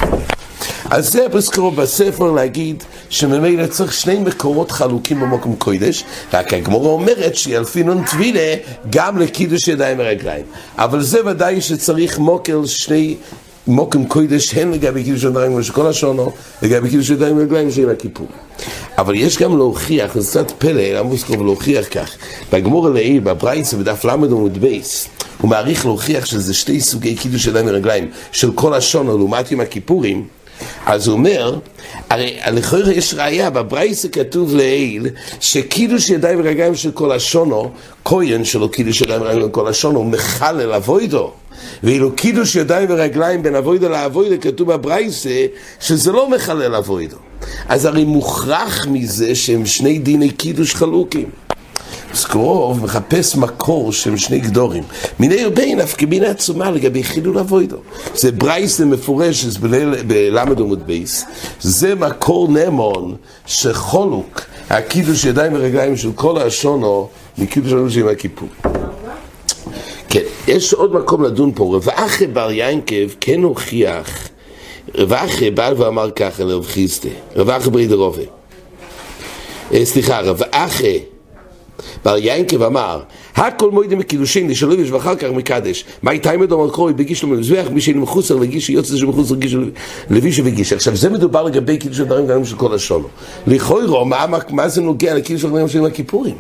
אז 0.89 1.11
זה 1.11 1.27
בזכרו 1.27 1.71
בספר 1.71 2.31
להגיד 2.31 2.83
שממילא 3.09 3.67
צריך 3.67 3.93
שני 3.93 4.19
מקורות 4.19 4.71
חלוקים 4.71 5.19
במקום 5.19 5.55
קודש, 5.55 6.03
רק 6.33 6.53
הגמורה 6.53 6.89
אומרת 6.89 7.35
שילפינון 7.35 8.03
טבילה 8.03 8.55
גם 8.89 9.17
לקידוש 9.17 9.67
ידיים 9.67 9.99
ורגליים. 9.99 10.45
אבל 10.77 11.01
זה 11.01 11.25
ודאי 11.25 11.61
שצריך 11.61 12.19
מוקר 12.19 12.65
שני 12.65 13.15
מוקם 13.67 14.05
קודש 14.05 14.53
הן 14.53 14.71
לגבי 14.71 15.03
קידוש 15.03 15.23
ידיים 15.23 15.63
של 15.63 15.73
כל 15.73 15.87
השונו, 15.87 16.31
לגבי 16.61 16.89
קידוש 16.89 17.09
ידיים 17.09 17.37
ורגליים 17.37 17.71
של 17.71 17.89
הכיפור. 17.89 18.27
אבל 18.97 19.15
יש 19.15 19.37
גם 19.37 19.57
להוכיח, 19.57 20.19
זה 20.19 20.27
קצת 20.27 20.51
פלא, 20.57 20.81
למה 20.81 21.09
הוא 21.09 21.17
סקוב 21.17 21.43
להוכיח 21.43 21.85
כך? 21.91 22.11
בגמור 22.53 22.87
הלעיל, 22.87 23.19
בברייסה, 23.19 23.77
בדף 23.77 24.05
ל' 24.05 24.09
עמוד 24.09 24.57
בייס, 24.57 25.07
הוא 25.41 25.49
מעריך 25.49 25.85
להוכיח 25.85 26.25
שזה 26.25 26.53
שתי 26.53 26.81
סוגי 26.81 27.15
קידוש 27.15 27.45
ידיים 27.45 27.65
ורגליים 27.69 28.11
של 28.31 28.51
כל 28.51 28.73
השונה 28.73 29.11
לעומת 29.11 29.51
יום 29.51 29.61
הכיפורים, 29.61 30.27
אז 30.85 31.07
הוא 31.07 31.17
אומר, 31.17 31.59
הרי 32.09 32.37
לכאורה 32.51 32.93
יש 32.93 33.13
ראייה, 33.13 33.49
בברייסה 33.49 34.07
כתוב 34.07 34.55
לעיל, 34.55 35.07
שקידוש 35.39 36.09
ידיים 36.09 36.39
ורגליים 36.39 36.75
של 36.75 36.91
כל 36.91 37.11
השונו, 37.11 37.71
כהן 38.05 38.45
שלו 38.45 38.69
קידוש 38.69 39.01
ידיים 39.01 39.21
ורגליים 39.21 39.41
של 39.41 39.49
כל 39.49 39.67
השונו, 39.67 39.99
הוא 39.99 40.05
מחלל 40.05 40.73
אבוידו. 40.73 41.31
ואילו 41.83 42.11
קידוש 42.15 42.55
ידיים 42.55 42.87
ורגליים 42.89 43.43
בין 43.43 43.55
אבוידו 43.55 43.89
לאבוידו 43.89 44.35
כתוב 44.41 44.73
בברייסה 44.73 45.45
שזה 45.79 46.11
לא 46.11 46.29
מחלל 46.29 46.75
אבוידו. 46.75 47.17
אז 47.67 47.85
הרי 47.85 48.03
מוכרח 48.03 48.87
מזה 48.87 49.35
שהם 49.35 49.65
שני 49.65 49.99
דיני 49.99 50.31
קידוש 50.31 50.75
חלוקים. 50.75 51.46
סקרוב 52.17 52.83
מחפש 52.83 53.35
מקור 53.35 53.93
של 53.93 54.17
שני 54.17 54.39
גדורים. 54.39 54.83
מיני 55.19 55.45
ובין 55.45 55.79
אף 55.79 55.95
כמינה 55.97 56.29
עצומה 56.29 56.71
לגבי 56.71 57.03
חילול 57.03 57.37
אבוידו. 57.37 57.77
זה 58.15 58.31
ברייס 58.31 58.79
מפורש 58.79 59.45
בלמד 60.07 60.59
עמוד 60.59 60.87
בייס. 60.87 61.25
זה 61.61 61.95
מקור 61.95 62.47
נמון 62.47 63.15
שחולוק 63.45 64.41
הקידוש 64.69 65.25
ידיים 65.25 65.53
ורגליים 65.55 65.97
של 65.97 66.11
כל 66.15 66.41
השונו 66.41 67.07
מקידוש 67.37 67.71
שלנו 67.71 67.89
של 67.89 68.09
הכיפור. 68.09 68.49
כן, 70.09 70.23
יש 70.47 70.73
עוד 70.73 70.93
מקום 70.93 71.23
לדון 71.23 71.51
פה. 71.55 71.75
רב 71.75 71.89
אחי 71.89 72.27
בר 72.27 72.49
ינקב 72.51 73.09
כן 73.21 73.43
הוכיח, 73.43 74.27
רב 74.95 75.13
אחי 75.13 75.51
בא 75.51 75.71
ואמר 75.77 76.11
ככה 76.11 76.43
לרב 76.43 76.65
חיסטה, 76.65 77.09
רב 77.35 77.49
אחי 77.49 77.69
ברי 77.69 77.87
דרובה. 77.87 78.21
אה, 79.73 79.85
סליחה, 79.85 80.21
רב 80.21 80.41
אחי 80.51 80.99
בר 82.05 82.15
ינקב 82.19 82.63
אמר, 82.63 83.01
הכל 83.35 83.71
מוידים 83.71 83.97
מקידושין, 83.97 84.49
לשלוביש 84.49 84.91
ואחר 84.91 85.15
כך 85.15 85.27
מקדש. 85.29 85.85
מה 86.01 86.11
איתי 86.11 86.37
מדום 86.37 86.69
קרוי 86.69 86.93
בגיש 86.93 87.23
לו 87.23 87.29
מזבח, 87.29 87.65
מי 87.71 87.81
שאין 87.81 87.99
מחוסר 87.99 88.35
לגיש, 88.35 88.69
יוצא 88.69 88.95
זה 88.95 89.05
מחוסר 89.05 89.35
לגיש 89.35 89.55
לביש 90.09 90.39
וגיש. 90.43 90.73
עכשיו 90.73 90.95
זה 90.95 91.09
מדובר 91.09 91.43
לגבי 91.43 91.77
קידוש 91.77 91.99
הדברים 91.99 92.27
גם 92.27 92.45
של 92.45 92.55
כל 92.55 92.75
השונו. 92.75 93.07
לכאורה, 93.47 94.05
מה, 94.05 94.25
מה 94.49 94.67
זה 94.67 94.81
נוגע 94.81 95.13
לקידוש 95.13 95.43
הדברים 95.43 95.67
של 95.67 95.85
הכיפורים? 95.85 96.35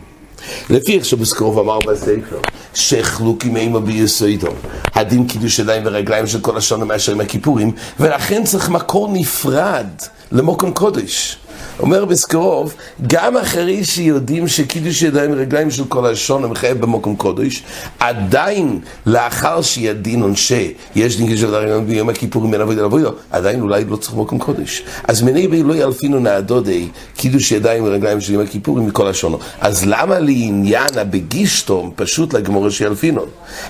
לפי 0.69 0.95
איך 0.95 1.05
שבסקרוב 1.05 1.59
אמר 1.59 1.79
בספר, 1.79 2.39
שחלוקים 2.73 3.57
אימו 3.57 3.79
ביסוידו, 3.81 4.47
הדין 4.93 5.27
קידוש 5.27 5.59
ידיים 5.59 5.83
ורגליים 5.85 6.27
של 6.27 6.39
כל 6.39 6.57
השונו 6.57 6.85
מאשר 6.85 7.11
עם 7.11 7.21
הכיפורים, 7.21 7.71
ולכן 7.99 8.43
צריך 8.43 8.69
מקור 8.69 9.09
נפרד 9.13 9.87
למוקם 10.31 10.71
קודש. 10.73 11.37
אומר 11.79 12.05
בסקרוב, 12.05 12.73
גם 13.07 13.37
אחרי 13.37 13.83
שיודעים 13.83 14.47
שקידוש 14.47 15.01
ידיים 15.01 15.31
ורגליים 15.33 15.71
של 15.71 15.83
כל 15.85 16.05
הלשון 16.05 16.43
הם 16.43 16.55
חייב 16.55 16.81
במקום 16.81 17.15
קודש, 17.15 17.63
עדיין 17.99 18.79
לאחר 19.05 19.61
שידין 19.61 20.21
עונשי, 20.21 20.73
יש 20.95 21.17
דין 21.17 21.27
קידוש 21.27 21.41
ידיים 21.43 21.87
ביום 21.87 22.09
הכיפורים 22.09 22.51
בין 22.51 22.61
אבוי 22.61 22.75
לאבוי, 22.75 23.03
עדיין 23.31 23.61
אולי 23.61 23.85
לא 23.85 23.95
צריך 23.95 24.15
מקום 24.15 24.39
קודש. 24.39 24.83
אז 25.03 25.21
מני 25.21 25.47
בי 25.47 25.63
לא 25.63 25.75
ילפינו 25.75 26.19
נעדודי 26.19 26.87
קידוש 27.15 27.51
ידיים 27.51 27.83
ורגליים 27.83 28.21
של 28.21 28.33
יום 28.33 28.43
הכיפורים 28.43 28.87
מכל 28.87 29.07
השונו. 29.07 29.39
אז 29.61 29.85
למה 29.85 30.19
לעניין 30.19 30.97
הבגישתום 30.97 31.91
פשוט 31.95 32.33
לגמור 32.33 32.69
שילפינו? 32.69 33.21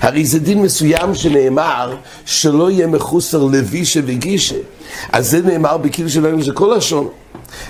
הרי 0.02 0.26
זה 0.26 0.40
דין 0.40 0.62
מסוים 0.62 1.16
שנאמר 1.16 1.96
שלא 2.26 2.72
יהיה 2.72 2.88
מחוסר 2.88 3.44
לבישה 3.44 4.00
וגישה. 4.06 4.56
אז 5.12 5.30
זה 5.30 5.42
נאמר 5.42 5.78
בקידוש 5.78 6.16
ידיים 6.16 6.44
של 6.44 6.52
כל 6.52 6.74
השונו. 6.74 7.10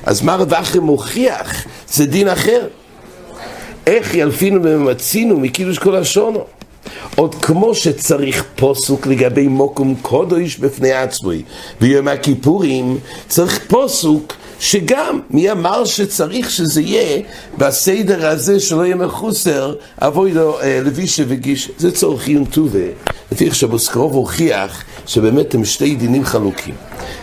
אז 0.03 0.21
מה 0.21 0.35
רב 0.35 0.53
אחרי 0.53 0.81
מוכיח? 0.81 1.65
זה 1.89 2.05
דין 2.05 2.27
אחר. 2.27 2.67
איך 3.87 4.13
ילפינו 4.13 4.63
וממצינו 4.63 5.39
מקידוש 5.39 5.77
כל 5.77 5.95
השונו? 5.95 6.43
עוד 7.15 7.35
כמו 7.35 7.75
שצריך 7.75 8.43
פוסוק 8.55 9.07
לגבי 9.07 9.47
מוקום 9.47 9.95
קודש 10.01 10.55
בפני 10.57 10.91
עצמי, 10.91 11.41
ויום 11.81 12.07
הכיפורים 12.07 12.97
צריך 13.27 13.59
פוסוק 13.67 14.33
שגם 14.59 15.19
מי 15.29 15.51
אמר 15.51 15.85
שצריך 15.85 16.51
שזה 16.51 16.81
יהיה 16.81 17.21
בסדר 17.57 18.27
הזה 18.27 18.59
שלא 18.59 18.85
יהיה 18.85 18.95
מחוסר 18.95 19.75
אבוי 20.01 20.33
לו 20.33 20.61
אה, 20.61 20.79
לבישה 20.85 21.23
וגישה 21.27 21.69
זה 21.77 21.91
צורך 21.91 22.27
עיון 22.27 22.45
טובה 22.45 22.79
לפי 23.31 23.45
איך 23.45 23.55
שבוסקרוב 23.55 24.13
הוכיח 24.13 24.83
שבאמת 25.07 25.55
הם 25.55 25.65
שתי 25.65 25.95
דינים 25.95 26.25
חלוקים 26.25 26.75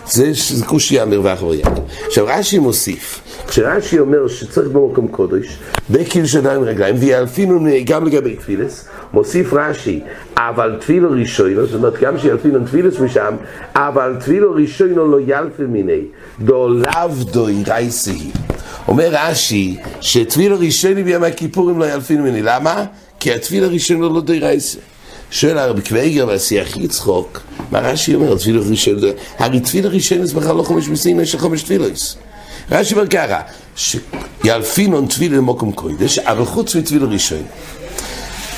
זה 0.07 0.33
קושייה 0.67 1.05
מרווח 1.05 1.43
וריד 1.43 1.67
עכשיו 2.07 2.27
רש"י 2.27 2.59
מוסיף 2.59 3.21
כשרש"י 3.49 3.99
אומר 3.99 4.29
שצריך 4.29 4.69
במקום 4.69 5.09
קודש, 5.09 5.59
בקיל 5.91 6.27
שדיים 6.27 6.63
רגליים, 6.63 6.95
ויאלפינו 6.99 7.67
גם 7.85 8.07
לגבי 8.07 8.37
תפילס, 8.37 8.89
מוסיף 9.13 9.53
רש"י, 9.53 10.01
אבל 10.37 10.77
תפילו 10.81 11.11
ראשונו, 11.11 11.67
זאת 11.67 11.75
אומרת 11.75 12.01
גם 12.01 12.19
שיאלפינו 12.19 12.67
תפילס 12.67 12.99
משם, 12.99 13.35
אבל 13.75 14.17
תפילו 14.21 14.53
ראשונו 14.53 15.11
לא 15.11 15.21
ילפי 15.21 15.63
מיני, 15.63 16.01
דולב 16.41 17.25
דוי 17.33 17.63
רייסי. 17.67 18.31
אומר 18.89 19.09
רש"י, 19.13 19.77
שתפילו 20.01 20.57
ראשונו 20.59 21.05
ביום 21.05 21.25
הכיפורים 21.25 21.79
לא 21.79 21.85
ילפינו 21.93 22.23
מיני, 22.23 22.43
למה? 22.43 22.85
כי 23.21 23.33
התפיל 23.33 23.65
הראשונו 23.65 24.15
לא 24.15 24.21
דוי 24.21 24.39
רייסי. 24.39 24.79
שואל 25.35 25.59
הרב 25.59 25.81
קוויגר 25.81 26.27
והשיח 26.29 26.77
יצחוק, 26.77 27.41
מה 27.71 27.79
רש"י 27.79 28.15
אומר, 28.15 28.37
תפילה 28.37 28.61
ראשון, 28.71 28.97
הרי 29.39 29.61
תפילה 29.61 29.89
ראשון 29.89 30.27
זה 30.27 30.35
בכלל 30.35 30.57
לא 30.57 30.63
חומש 30.63 30.89
מסין, 30.89 31.21
יש 31.21 31.37
חומש 31.37 31.63
תפילוס. 31.63 32.17
רש"י 32.71 32.95
אומר 32.95 33.07
ככה, 33.07 33.41
שיאלפינון 33.77 35.07
תפילה 35.07 35.37
למוקום 35.37 35.73
קוידש, 35.73 36.19
אבל 36.19 36.45
חוץ 36.45 36.77
מתפילה 36.77 37.07
ראשון. 37.07 37.43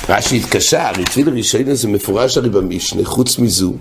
רש"י 0.09 0.37
התקשה, 0.37 0.89
הרי 0.89 1.03
תפילה 1.03 1.31
ראשון 1.31 1.75
זה 1.75 1.87
מפורש 1.87 2.37
הרי 2.37 2.49
במשנה, 2.49 3.05
חוץ 3.05 3.39
מזו. 3.39 3.73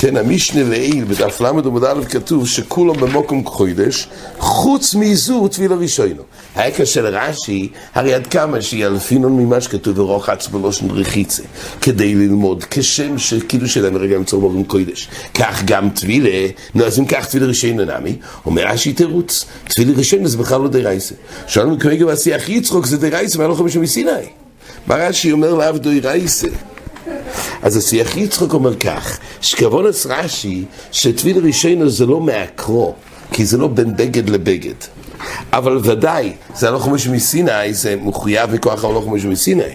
כן, 0.00 0.16
המשנה 0.16 0.62
לעיל 0.62 1.04
בדף 1.04 1.40
ל' 1.40 1.46
עמוד 1.46 1.84
א' 1.84 2.04
כתוב 2.08 2.48
שכולו 2.48 2.94
במוקום 2.94 3.42
קוידש, 3.42 4.08
חוץ 4.38 4.94
מזו 4.94 5.48
תפילה 5.48 5.74
ראשונו. 5.74 6.22
העקר 6.54 6.84
של 6.84 7.06
רש"י, 7.06 7.68
הרי 7.94 8.14
עד 8.14 8.26
כמה 8.26 8.62
שילפינון 8.62 9.36
ממה 9.36 9.60
שכתוב 9.60 9.98
ורוחץ 9.98 10.48
בלושן 10.48 10.90
רחיצה, 10.90 11.42
כדי 11.80 12.14
ללמוד 12.14 12.64
כשם 12.70 13.18
שקידוש 13.18 13.74
שלהם 13.74 13.96
רגע 13.96 14.14
ימצאו 14.14 14.40
מורים 14.40 14.64
קוידש. 14.64 15.08
כך 15.34 15.62
גם 15.64 15.90
תפילה, 15.90 16.48
נו 16.74 16.84
אז 16.84 16.98
אם 16.98 17.04
כך 17.04 17.26
תפילה 17.26 17.46
ראשונו 17.46 17.84
נמי, 17.84 18.16
אומר 18.46 18.66
רש"י 18.66 18.92
תירוץ, 18.92 19.44
תפילה 19.68 19.92
ראשונו 19.96 20.28
זה 20.28 20.38
בכלל 20.38 20.60
לא 20.60 20.68
דרייסה. 20.68 21.14
שאלנו 21.46 21.78
כרגע 21.78 22.06
בשיח 22.06 22.48
יצחוק 22.48 22.86
זה 22.86 22.96
דרייסה, 22.96 23.38
מה 23.38 23.48
לא 23.48 23.54
חושב 23.54 23.80
מסיני? 23.80 24.10
מה 24.86 24.94
רש"י 24.94 25.32
אומר 25.32 25.54
לעבדו 25.54 25.90
רייסה? 26.02 26.48
אז 27.62 27.76
השיח 27.76 28.16
יצחק 28.16 28.52
אומר 28.52 28.76
כך, 28.76 29.18
שכוונס 29.40 30.06
רש"י, 30.06 30.64
שטביל 30.92 31.46
ראשינו 31.46 31.90
זה 31.90 32.06
לא 32.06 32.20
מעקרו, 32.20 32.94
כי 33.32 33.44
זה 33.44 33.58
לא 33.58 33.68
בין 33.68 33.96
בגד 33.96 34.28
לבגד. 34.30 34.74
אבל 35.52 35.78
ודאי, 35.82 36.32
זה 36.54 36.68
הלוך 36.68 36.82
חומש 36.82 37.06
מסיני, 37.06 37.74
זה 37.74 37.96
מחויב 37.96 38.54
מכוח 38.54 38.84
הלוך 38.84 39.04
חומש 39.04 39.24
מסיני. 39.24 39.74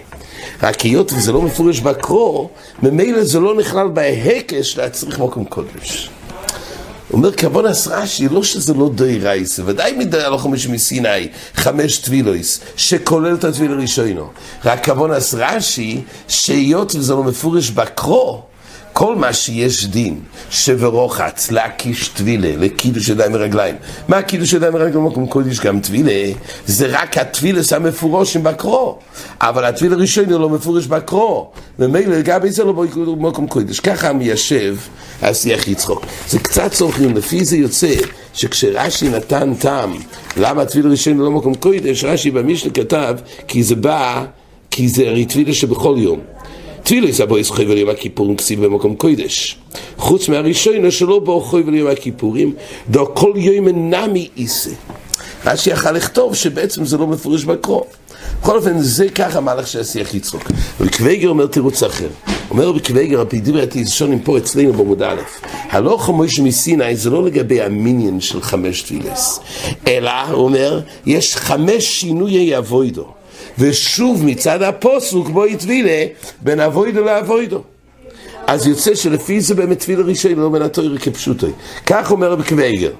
רק 0.64 0.80
היות 0.80 1.14
וזה 1.14 1.32
לא 1.32 1.42
מפורש 1.42 1.80
בקרו, 1.80 2.50
ממילא 2.84 3.24
זה 3.24 3.40
לא 3.40 3.56
נכלל 3.56 3.88
בהקש 3.88 4.78
להצריך 4.78 5.20
מקום 5.20 5.46
קודש. 5.46 6.10
אומר 7.14 7.36
כוונס 7.36 7.88
רש"י, 7.88 8.28
לא 8.30 8.44
שזה 8.44 8.74
לא 8.74 8.90
די 8.96 9.20
רייס, 9.20 9.60
ודאי 9.66 9.94
מדי 9.98 10.22
חמש 10.38 10.68
מסיני, 10.68 11.28
חמש 11.56 11.98
טבילויס, 11.98 12.60
שכולל 12.76 13.36
את 13.36 13.44
הטביל 13.44 13.72
הראשונו. 13.72 14.30
רק 14.66 14.86
כוונס 14.86 15.34
רש"י, 15.34 16.02
שהיות 16.28 16.96
וזה 16.96 17.14
לא 17.14 17.24
מפורש 17.24 17.70
בקרו, 17.70 18.42
כל 18.94 19.16
מה 19.16 19.34
שיש 19.34 19.86
דין 19.86 20.20
שברוחץ 20.50 21.52
להקיש 21.52 22.08
טבילה, 22.08 22.50
לקידוש 22.58 23.10
ידיים 23.10 23.32
ורגליים. 23.34 23.76
מה 24.08 24.22
קידוש 24.22 24.54
ידיים 24.54 24.74
ורגליים 24.74 25.06
במקום 25.06 25.28
קודש 25.28 25.60
גם 25.60 25.80
טבילה? 25.80 26.32
זה 26.68 26.88
רק 26.90 27.18
הטבילס 27.18 27.74
המפורשים 27.74 28.44
בקרו. 28.44 29.00
אבל 29.42 29.66
הטביל 29.66 29.94
הראשון 29.94 30.30
לא 30.30 30.50
מפורש 30.50 30.86
בקרו. 30.86 31.52
ומילא 31.80 32.16
לגבי 32.16 32.52
זה 32.52 32.64
לא 32.64 32.74
במקום 32.96 33.48
קודש. 33.48 33.80
ככה 33.80 34.14
מיישב 34.14 34.78
השיח 35.22 35.68
יצחוק. 35.68 36.06
זה 36.30 36.40
קצת 36.40 36.72
צורכים, 36.72 37.16
לפי 37.16 37.46
זה 37.46 37.58
יוצא 37.58 37.94
שכשרש"י 38.34 39.10
נתן 39.10 39.54
טעם 39.54 39.94
למה 40.38 40.62
הטביל 40.62 40.88
הראשון 40.88 41.18
לא 41.18 41.26
במקום 41.30 41.56
קודש, 41.56 42.04
רש"י 42.04 42.32
במשנה 42.32 42.72
כתב 42.72 43.16
כי 43.48 43.64
זה 43.64 43.76
בא, 43.76 44.26
כי 44.72 44.88
זה 44.88 45.08
הרי 45.08 45.26
טבילה 45.26 45.54
שבכל 45.54 45.96
יום. 45.98 46.20
תפילס 46.84 47.22
הבויס 47.22 47.50
חויבל 47.50 47.78
יום 47.78 47.90
הכיפורים 47.90 48.36
כסיב 48.36 48.66
במקום 48.66 48.96
קודש. 48.96 49.58
חוץ 49.98 50.30
מהראשונה 50.30 50.92
שלא 50.92 51.20
בו 51.20 51.42
חויבל 51.42 51.74
יום 51.74 51.90
הכיפורים, 51.92 52.54
דו 52.90 53.12
כל 53.16 53.34
יום 53.36 53.68
נמי 53.68 54.30
איסה. 54.38 54.70
רש"י 55.46 55.70
יכל 55.70 55.92
לכתוב 55.92 56.36
שבעצם 56.36 56.86
זה 56.86 56.98
לא 56.98 57.08
מפורש 57.08 57.44
בקרוא. 57.44 57.82
בכל 58.42 58.58
אופן, 58.58 58.80
זה 58.80 59.10
ככה 59.10 59.38
המהלך 59.38 59.68
של 59.68 59.80
השיח 59.80 60.14
יצחוק. 60.14 60.52
וקוויגר 60.80 61.30
אומר 61.30 61.48
תירוץ 61.48 61.84
אחר. 61.84 62.08
אומר 62.50 62.68
רבי 62.68 62.80
קוויגר, 62.80 63.20
רבי 63.20 63.40
דברי 63.40 63.64
התיזשונים 63.64 64.20
פה 64.20 64.38
אצלנו 64.38 64.74
בעמוד 64.74 65.02
א', 65.02 65.22
הלוך 65.70 66.10
מוישה 66.10 66.42
מסיני 66.42 66.96
זה 66.96 67.10
לא 67.10 67.26
לגבי 67.26 67.62
המיניון 67.62 68.22
של 68.22 68.42
חמש 68.42 68.82
תפילס, 68.82 69.40
אלא, 69.88 70.12
הוא 70.12 70.44
אומר, 70.44 70.82
יש 71.06 71.36
חמש 71.36 71.86
שינויי 71.86 72.58
אבוידו, 72.58 73.08
ושוב 73.60 74.26
מצד 74.26 74.62
הפוסוק 74.62 75.30
בו 75.30 75.46
יתבילה 75.46 76.06
בין 76.42 76.60
אבוידו 76.60 77.04
לאבוידו. 77.04 77.62
אז 78.48 78.68
יוצא 78.68 78.96
שלפי 78.96 79.42
זה 79.42 79.56
באמת 79.56 79.80
תפילה 79.80 80.04
ראשונה 80.04 80.36
לא 80.36 80.50
מן 80.50 80.62
התוירה 80.62 80.98
כפשוטו. 80.98 81.48
כך 81.86 82.12
אומר 82.12 82.32
רבי 82.32 82.44
קוויגר, 82.44 82.92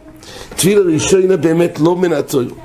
תפילה 0.56 0.82
ראשונה 0.82 1.38
באמת 1.38 1.80
לא 1.80 1.96
מן 1.96 2.14
התוירה. 2.14 2.56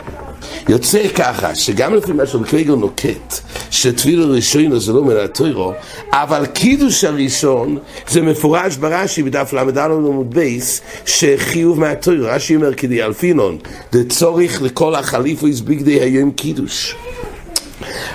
יוצא 0.69 1.09
ככה, 1.09 1.55
שגם 1.55 1.95
לפי 1.95 2.13
מה 2.13 2.27
שקוויגר 2.27 2.75
נוקט, 2.75 3.35
שטבילה 3.71 4.25
ראשונה 4.25 4.79
זה 4.79 4.93
לא 4.93 5.05
מן 5.05 5.17
התוירו, 5.17 5.73
אבל 6.13 6.47
קידוש 6.47 7.05
הראשון 7.05 7.79
זה 8.09 8.23
מפורש 8.23 8.77
ברש"י 8.77 9.23
בדף 9.23 9.53
ל"א 9.53 9.85
עמוד 9.85 10.35
בייס, 10.35 10.81
שחיוב 11.07 11.81
מהתוירו, 11.81 12.27
רש"י 12.31 12.57
אומר 12.57 12.75
כדי 12.75 13.03
אלפינון, 13.03 13.59
זה 13.93 14.09
צורך 14.09 14.63
לכל 14.63 14.95
החליפויס 14.95 15.61
בגדי 15.61 16.01
היום 16.01 16.31
קידוש. 16.31 16.97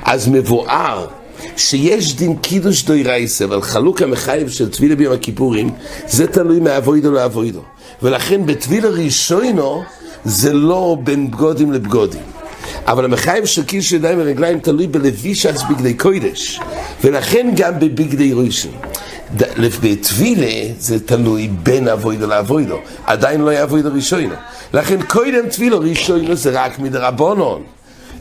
אז 0.03 0.27
מבואר 0.27 1.07
שיש 1.57 2.15
דין 2.15 2.35
קידוש 2.35 2.83
דוי 2.83 3.03
רייסה, 3.03 3.45
אבל 3.45 3.61
חלוק 3.61 4.01
המחייב 4.01 4.49
של 4.49 4.69
טבילה 4.69 4.95
ביום 4.95 5.13
הכיפורים, 5.13 5.69
זה 6.07 6.27
תלוי 6.27 6.59
מאבוידו 6.59 7.11
לאבוידו. 7.11 7.61
ולכן 8.01 8.45
בטבילה 8.45 8.89
ראשונו 8.89 9.83
זה 10.25 10.53
לא 10.53 10.97
בין 11.03 11.31
בגודים 11.31 11.71
לבגודים. 11.71 12.21
אבל 12.87 13.05
המחייב 13.05 13.45
של 13.45 13.63
קיש 13.63 13.91
ידיים 13.91 14.19
ורגליים 14.21 14.59
תלוי 14.59 14.87
בלבישת 14.87 15.55
בגדי 15.69 15.93
קוידש, 15.93 16.59
ולכן 17.03 17.51
גם 17.55 17.79
בבגדי 17.79 18.33
ראשון. 18.33 18.71
בטבילה 19.81 20.73
זה 20.79 20.99
תלוי 20.99 21.49
בין 21.63 21.87
אבוידו 21.87 22.27
לאבוידו, 22.27 22.77
עדיין 23.05 23.41
לא 23.41 23.49
היה 23.49 23.63
אבוידו 23.63 23.89
ראשונו. 23.93 24.35
לכן 24.73 25.01
קודם 25.07 25.49
טבילו 25.49 25.79
ראשונו 25.79 26.35
זה 26.35 26.49
רק 26.53 26.79
מדרבנון. 26.79 27.63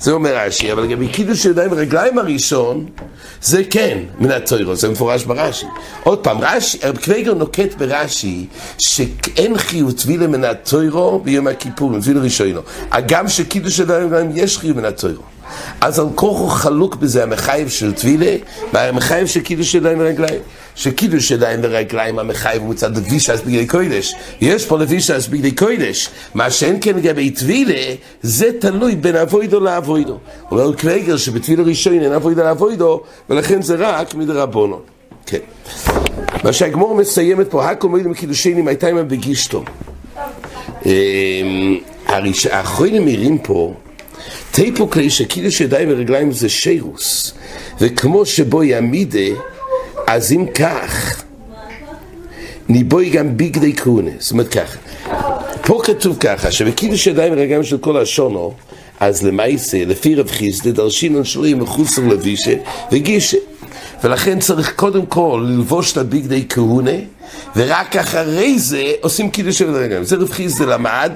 זה 0.02 0.12
אומר 0.12 0.36
רש"י, 0.36 0.72
אבל 0.72 0.82
לגבי 0.82 1.08
קידוש 1.08 1.44
ידיים 1.44 1.72
ורגליים 1.72 2.18
הראשון, 2.18 2.86
זה 3.42 3.62
כן 3.70 3.98
מן 4.18 4.30
התוירו, 4.30 4.74
זה 4.74 4.88
מפורש 4.88 5.24
ברש"י. 5.24 5.66
עוד 6.02 6.18
פעם, 6.18 6.38
רש"י, 6.40 6.78
קוויגר 7.04 7.34
נוקט 7.34 7.74
ברש"י 7.78 8.46
שאין 8.78 9.58
חיוב 9.58 9.92
טבילה 9.92 10.26
מן 10.26 10.44
התוירו 10.44 11.18
ביום 11.18 11.46
הכיפור, 11.46 12.00
טבילה 12.00 12.20
ראשונו. 12.20 12.60
הגם 12.90 13.28
שקידוש 13.28 13.78
ידיים 13.78 14.02
ורגליים 14.02 14.30
יש 14.34 14.58
חיוב 14.58 14.76
מן 14.76 14.84
התוירו. 14.84 15.22
אז 15.80 15.98
על 15.98 16.06
כוחו 16.14 16.48
חלוק 16.48 16.96
בזה 16.96 17.22
המחייב 17.22 17.68
של 17.68 17.92
טבילה 17.92 18.36
והמחייב 18.72 19.26
של 19.26 19.40
קידוש 19.40 19.74
ידיים 19.74 20.00
ורגליים. 20.00 20.40
שקידוש 20.74 21.30
ידיים 21.30 21.60
ורגליים 21.62 22.18
המחייב 22.18 22.62
מצד 22.62 22.96
לבישס 22.96 23.40
בגדי 23.40 23.66
קוידש. 23.66 24.14
יש 24.40 24.66
פה 24.66 24.78
לבישס 24.78 25.26
בגדי 25.30 25.52
קוידש. 25.52 26.08
מה 26.34 26.50
שאין 26.50 26.78
כן 26.80 26.96
לגבי 26.96 27.30
טבילה, 27.30 27.94
זה 28.22 28.50
תלוי 28.60 28.96
בין 28.96 29.16
אבוידו 29.16 29.60
לאבוידו. 29.60 30.18
אומר 30.50 30.72
קוויגר 30.72 31.16
שבטבילה 31.16 31.62
ראשון 31.62 31.92
אין 31.92 32.12
אבוידו 32.12 32.42
לאבוידו, 32.42 33.00
ולכן 33.30 33.62
זה 33.62 33.74
רק 33.78 34.14
מדרבונו. 34.14 34.80
כן. 35.26 35.38
מה 36.44 36.52
שהגמור 36.52 36.94
מסיימת 36.94 37.50
פה, 37.50 37.70
הכל 37.70 37.88
מועילים 37.88 38.14
קידושנים 38.14 38.68
הייתה 38.68 38.88
עמם 38.88 39.08
בגישתו. 39.08 39.64
האחרונים 42.50 43.04
מעירים 43.04 43.38
פה 43.38 43.74
תיפו 44.50 44.90
כלי 44.90 45.10
שקידוש 45.10 45.60
ידיים 45.60 45.88
ורגליים 45.90 46.32
זה 46.32 46.48
שירוס, 46.48 47.34
וכמו 47.80 48.26
שבו 48.26 48.62
יעמידה, 48.62 49.18
אז 50.06 50.32
אם 50.32 50.46
כך, 50.54 51.22
ניבוי 52.68 53.10
גם 53.10 53.36
ביגדי 53.36 53.76
כהונה, 53.76 54.10
זאת 54.18 54.32
אומרת 54.32 54.48
ככה, 54.48 54.78
פה 55.62 55.80
כתוב 55.84 56.16
ככה, 56.20 56.50
שבקידוש 56.50 57.06
ידיים 57.06 57.32
ורגליים 57.32 57.64
של 57.64 57.78
כל 57.78 57.96
השונו, 57.96 58.54
אז 59.00 59.22
למעשה, 59.22 59.84
לפי 59.84 60.14
רב 60.14 60.30
חיסדה, 60.30 60.70
דרשינון 60.70 61.24
שלו 61.24 61.46
יהיה 61.46 61.56
מחוסר 61.56 62.02
לבישה 62.02 62.54
וגישה. 62.92 63.36
ולכן 64.04 64.38
צריך 64.38 64.72
קודם 64.76 65.06
כל 65.06 65.46
ללבוש 65.48 65.92
את 65.92 65.96
הביגדי 65.96 66.44
כהונה, 66.48 66.90
ורק 67.56 67.96
אחרי 67.96 68.58
זה 68.58 68.92
עושים 69.00 69.30
קידוש 69.30 69.58
של 69.58 69.70
רגליים. 69.70 70.04
זה 70.04 70.16
רב 70.16 70.30
חיסדה 70.30 70.66
למד 70.66 71.12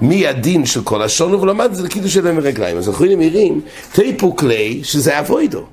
מי 0.00 0.26
הדין 0.26 0.66
של 0.66 0.82
כל 0.82 1.02
אבל 1.02 1.50
למד 1.50 1.64
את 1.64 1.74
זה 1.74 1.82
לקידוש 1.82 2.16
ידיים 2.16 2.38
ורגליים. 2.38 2.76
אז 2.76 2.88
אנחנו 2.88 3.04
נראים, 3.04 3.60
תיפו 3.92 4.36
כלי, 4.36 4.80
שזה 4.84 5.20
אבוידו. 5.20 5.64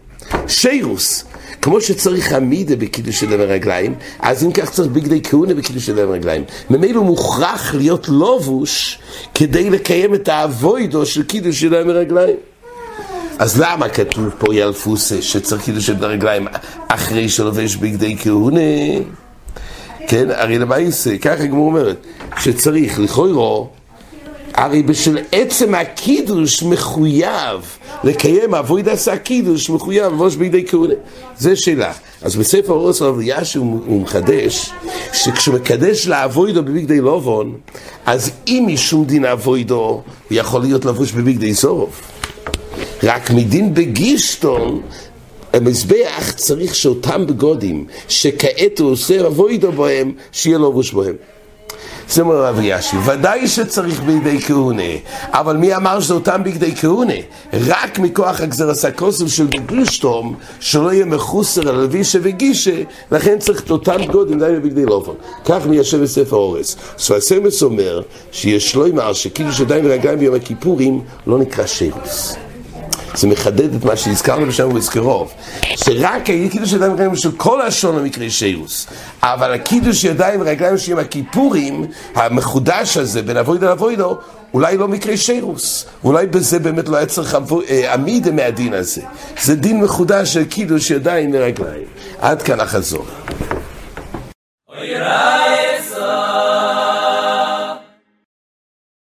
שירוס. 0.48 1.26
כמו 1.62 1.82
שצריך 1.82 2.34
עמידה 2.34 2.76
בקידוש 2.76 3.24
ידיים 3.24 3.40
ורגליים, 3.44 3.96
אז 4.20 4.44
אם 4.44 4.52
כך 4.52 4.70
צריך 4.70 4.92
בגדי 4.92 5.22
כהונה 5.24 5.54
בקידוש 5.54 5.88
ידיים 5.88 6.10
ורגליים. 6.10 6.44
ממילא 6.70 7.02
מוכרח 7.02 7.76
להיות 7.76 8.10
לובוש 8.10 9.00
כדי 9.34 9.70
לקיים 9.70 10.16
את 10.16 10.28
האבוידו 10.28 11.06
של 11.06 11.24
קידוש 11.24 11.64
ידיים 11.64 11.90
ורגליים. 11.90 12.36
אז 13.40 13.62
למה 13.62 13.90
כתוב 13.90 14.30
פה 14.40 14.56
ילפוסה 14.56 15.22
שצריך 15.22 15.64
קידוש 15.64 15.90
ידיים 15.90 16.12
ורגליים 16.12 16.48
אחרי 16.88 17.30
שלובש 17.30 17.76
בגדי 17.76 18.18
כהונה? 18.20 18.60
כן, 20.08 20.32
הרי 20.32 20.60
למעשה, 20.60 21.18
ככה 21.18 21.44
הגמור 21.44 21.68
אומרת, 21.68 21.98
שצריך 22.40 23.00
לכוירו 23.00 23.70
הרי 24.54 24.84
בשל 24.84 25.18
עצם 25.32 25.76
הקידוש 25.76 26.64
מחויב 26.64 27.78
לקיים 28.04 28.56
אבוי 28.56 28.82
דסה 28.82 29.18
קידוש 29.18 29.70
מחויב 29.70 30.14
לבוש 30.14 30.36
בידי 30.36 30.66
כהונה. 30.68 30.94
זה 31.38 31.56
שאלה. 31.56 31.94
אז 32.22 32.36
בספר 32.36 32.74
אורס 32.74 33.02
רב 33.02 33.18
אליאש 33.18 33.54
הוא 33.56 34.02
מחדש 34.02 34.70
שכשהוא 35.14 35.56
מקדש 35.56 36.08
לאבוידו 36.08 36.64
בבגדי 36.64 37.02
לובון 37.02 37.58
אז 38.06 38.32
אם 38.48 38.70
משום 38.74 39.06
דין 39.06 39.26
אבוידו 39.26 39.76
הוא 39.78 40.04
יכול 40.32 40.62
להיות 40.62 40.86
לבוש 40.86 41.12
בבגדי 41.12 41.54
סורוף. 41.54 42.02
רק 43.04 43.32
מדין 43.32 43.74
בגישטון 43.74 44.82
המזבח 45.54 46.34
צריך 46.36 46.76
שאותם 46.76 47.28
בגודים 47.28 47.86
שכעת 48.08 48.80
הוא 48.80 48.92
עושה 48.92 49.28
אבוידו 49.28 49.72
בהם 49.72 50.12
שיהיה 50.32 50.58
לבוש 50.58 50.94
בהם. 50.94 51.16
זה 52.12 52.22
אומר 52.22 52.46
רב 52.46 52.60
ישי, 52.62 52.98
ודאי 53.06 53.48
שצריך 53.48 54.02
בידי 54.04 54.42
כהונה, 54.42 54.84
אבל 55.30 55.58
מי 55.58 55.76
אמר 55.76 56.00
שזה 56.00 56.14
אותם 56.14 56.44
בגדי 56.44 56.76
כהונה? 56.76 57.14
רק 57.54 58.00
מכוח 58.00 58.42
הגזרס 58.42 58.86
הכוסף 58.86 59.28
של 59.28 59.46
בגושטום, 59.46 60.36
שלא 60.60 60.94
יהיה 60.94 61.06
מחוסר 61.06 61.70
על 61.70 61.76
לבישה 61.76 62.20
וגישה, 62.22 62.82
לכן 63.12 63.40
צריך 63.40 63.62
את 63.64 63.72
אותם 63.72 64.06
גודים 64.12 64.40
די 64.40 64.60
בגדי 64.64 64.86
לופון. 64.86 65.16
כך 65.46 65.66
מיישב 65.66 66.02
בספר 66.02 66.36
אורס. 66.36 66.76
ספסמס 66.98 67.64
אומר 67.64 68.02
שיש 68.32 68.76
לו 68.76 68.86
אמר 68.86 69.14
שקידוש 69.14 69.60
ידיים 69.60 69.86
ורגליים 69.86 70.20
ביום 70.20 70.36
הכיפורים 70.36 71.02
לא 71.28 71.40
נקרא 71.40 71.66
שירוס. 71.66 72.36
זה 73.16 73.28
מחדד 73.28 73.76
את 73.76 73.86
מה 73.86 73.96
שהזכרנו 73.96 74.46
בשם 74.46 74.70
ובזכרוב, 74.70 75.34
שרק 75.76 76.30
הקידוש 76.30 76.74
ידיים 76.74 76.92
ורגליים 76.92 77.16
של 77.16 77.32
כל 77.32 77.62
השון 77.62 77.98
המקרה 77.98 78.30
שירוס, 78.30 78.88
אבל 79.24 79.54
הקידוש 79.54 80.04
ידיים 80.04 80.42
ורגליים 80.42 80.78
של 80.78 81.00
הכיפורים, 81.00 81.86
המחודש 82.16 82.98
הזה 82.98 83.22
בין 83.22 83.38
אבוידו 83.38 83.66
לאבוידו, 83.66 84.18
אולי 84.54 84.78
לא 84.78 84.88
מקרה 84.88 85.18
שירוס, 85.18 85.86
אולי 86.04 86.28
בזה 86.28 86.60
באמת 86.60 86.90
לא 86.90 86.98
היה 86.98 87.06
צריך 87.06 87.38
אה, 87.70 87.94
עמידה 87.94 88.32
מהדין 88.32 88.74
הזה. 88.74 89.02
זה 89.42 89.56
דין 89.56 89.82
מחודש 89.82 90.34
של 90.34 90.46
קידוש 90.46 90.92
ידיים 90.92 91.32
ורגליים. 91.34 91.86
עד 92.22 92.42
כאן 92.42 92.60
החזור. 92.60 93.06
רע 94.70 95.41